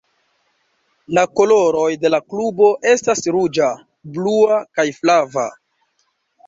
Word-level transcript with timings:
La 1.17 1.25
koloroj 1.39 1.85
de 2.05 2.11
la 2.15 2.21
klubo 2.33 2.71
estas 2.95 3.23
ruĝa, 3.37 3.69
blua, 4.17 4.61
kaj 4.81 4.91
flava. 5.01 5.47